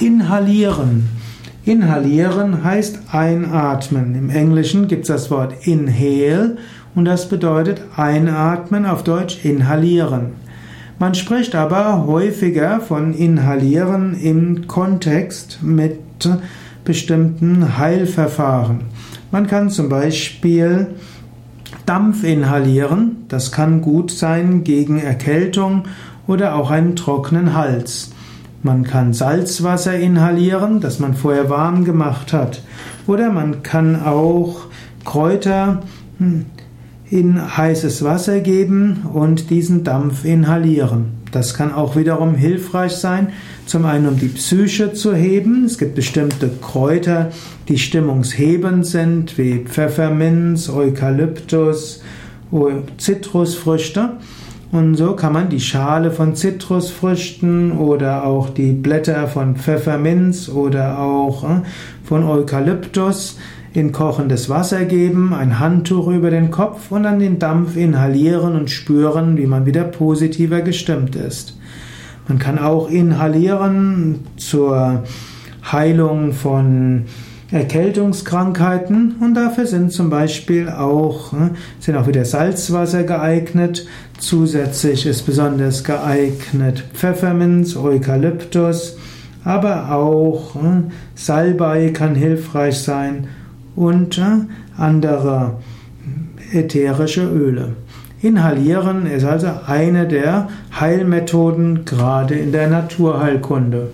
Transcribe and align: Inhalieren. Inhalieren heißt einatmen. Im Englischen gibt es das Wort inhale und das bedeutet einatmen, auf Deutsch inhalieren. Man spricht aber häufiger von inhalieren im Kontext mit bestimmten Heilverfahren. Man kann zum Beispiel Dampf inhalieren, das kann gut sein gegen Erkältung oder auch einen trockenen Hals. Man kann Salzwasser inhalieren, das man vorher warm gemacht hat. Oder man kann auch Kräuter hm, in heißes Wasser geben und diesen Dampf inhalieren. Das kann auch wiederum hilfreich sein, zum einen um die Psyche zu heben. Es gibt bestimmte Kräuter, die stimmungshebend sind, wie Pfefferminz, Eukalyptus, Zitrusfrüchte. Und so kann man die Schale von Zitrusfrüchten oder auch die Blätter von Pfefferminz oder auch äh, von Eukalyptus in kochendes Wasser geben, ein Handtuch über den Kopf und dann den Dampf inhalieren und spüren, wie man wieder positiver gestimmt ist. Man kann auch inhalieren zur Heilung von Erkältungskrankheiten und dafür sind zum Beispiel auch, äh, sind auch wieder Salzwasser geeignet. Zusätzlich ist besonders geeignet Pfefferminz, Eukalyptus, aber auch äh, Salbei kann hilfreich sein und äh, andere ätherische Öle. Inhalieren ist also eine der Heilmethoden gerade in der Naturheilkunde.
Inhalieren. 0.00 1.08
Inhalieren 1.64 2.62
heißt 2.62 3.00
einatmen. 3.10 4.14
Im 4.14 4.30
Englischen 4.30 4.86
gibt 4.86 5.02
es 5.02 5.08
das 5.08 5.28
Wort 5.28 5.66
inhale 5.66 6.56
und 6.94 7.04
das 7.04 7.28
bedeutet 7.28 7.82
einatmen, 7.96 8.86
auf 8.86 9.02
Deutsch 9.02 9.44
inhalieren. 9.44 10.36
Man 11.00 11.16
spricht 11.16 11.56
aber 11.56 12.06
häufiger 12.06 12.80
von 12.80 13.12
inhalieren 13.12 14.14
im 14.20 14.68
Kontext 14.68 15.58
mit 15.62 15.98
bestimmten 16.84 17.76
Heilverfahren. 17.76 18.82
Man 19.32 19.48
kann 19.48 19.68
zum 19.68 19.88
Beispiel 19.88 20.94
Dampf 21.86 22.22
inhalieren, 22.22 23.24
das 23.26 23.50
kann 23.50 23.82
gut 23.82 24.12
sein 24.12 24.62
gegen 24.62 25.00
Erkältung 25.00 25.84
oder 26.28 26.54
auch 26.54 26.70
einen 26.70 26.94
trockenen 26.94 27.54
Hals. 27.54 28.12
Man 28.62 28.84
kann 28.84 29.12
Salzwasser 29.12 29.94
inhalieren, 29.94 30.80
das 30.80 30.98
man 30.98 31.14
vorher 31.14 31.48
warm 31.48 31.84
gemacht 31.84 32.32
hat. 32.32 32.62
Oder 33.06 33.30
man 33.30 33.62
kann 33.62 34.02
auch 34.02 34.66
Kräuter 35.04 35.82
hm, 36.18 36.46
in 37.10 37.56
heißes 37.56 38.04
Wasser 38.04 38.40
geben 38.40 39.06
und 39.12 39.50
diesen 39.50 39.84
Dampf 39.84 40.24
inhalieren. 40.24 41.18
Das 41.32 41.54
kann 41.54 41.72
auch 41.72 41.96
wiederum 41.96 42.34
hilfreich 42.34 42.92
sein, 42.92 43.28
zum 43.66 43.84
einen 43.84 44.08
um 44.08 44.18
die 44.18 44.28
Psyche 44.28 44.92
zu 44.92 45.14
heben. 45.14 45.64
Es 45.64 45.78
gibt 45.78 45.94
bestimmte 45.94 46.50
Kräuter, 46.60 47.30
die 47.68 47.78
stimmungshebend 47.78 48.86
sind, 48.86 49.36
wie 49.38 49.64
Pfefferminz, 49.64 50.68
Eukalyptus, 50.68 52.02
Zitrusfrüchte. 52.96 54.12
Und 54.70 54.96
so 54.96 55.14
kann 55.14 55.32
man 55.32 55.48
die 55.48 55.60
Schale 55.60 56.10
von 56.10 56.34
Zitrusfrüchten 56.34 57.72
oder 57.72 58.24
auch 58.24 58.50
die 58.50 58.72
Blätter 58.72 59.26
von 59.26 59.56
Pfefferminz 59.56 60.50
oder 60.50 60.98
auch 60.98 61.44
äh, 61.44 61.62
von 62.04 62.24
Eukalyptus 62.24 63.38
in 63.72 63.92
kochendes 63.92 64.48
Wasser 64.48 64.84
geben, 64.84 65.32
ein 65.32 65.58
Handtuch 65.58 66.08
über 66.08 66.30
den 66.30 66.50
Kopf 66.50 66.90
und 66.90 67.04
dann 67.04 67.18
den 67.18 67.38
Dampf 67.38 67.76
inhalieren 67.76 68.56
und 68.56 68.70
spüren, 68.70 69.36
wie 69.36 69.46
man 69.46 69.66
wieder 69.66 69.84
positiver 69.84 70.60
gestimmt 70.60 71.16
ist. 71.16 71.58
Man 72.26 72.38
kann 72.38 72.58
auch 72.58 72.90
inhalieren 72.90 74.20
zur 74.36 75.04
Heilung 75.70 76.32
von 76.32 77.04
Erkältungskrankheiten 77.50 79.16
und 79.20 79.32
dafür 79.34 79.66
sind 79.66 79.90
zum 79.90 80.10
Beispiel 80.10 80.68
auch, 80.68 81.32
äh, 81.32 81.50
sind 81.80 81.96
auch 81.96 82.06
wieder 82.06 82.26
Salzwasser 82.26 83.04
geeignet. 83.04 83.86
Zusätzlich 84.18 85.06
ist 85.06 85.24
besonders 85.24 85.82
geeignet 85.82 86.84
Pfefferminz, 86.92 87.74
Eukalyptus, 87.74 88.98
aber 89.44 89.92
auch 89.92 90.56
äh, 90.56 90.82
Salbei 91.14 91.90
kann 91.90 92.14
hilfreich 92.14 92.78
sein 92.80 93.28
und 93.74 94.18
äh, 94.18 94.44
andere 94.76 95.54
ätherische 96.52 97.26
Öle. 97.26 97.76
Inhalieren 98.20 99.06
ist 99.06 99.24
also 99.24 99.48
eine 99.66 100.06
der 100.06 100.48
Heilmethoden 100.78 101.86
gerade 101.86 102.34
in 102.34 102.52
der 102.52 102.68
Naturheilkunde. 102.68 103.92